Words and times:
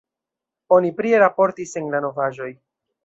Oni 0.77 0.89
prie 1.01 1.19
raportis 1.25 1.77
en 1.83 1.93
la 1.97 2.01
novaĵoj. 2.07 2.49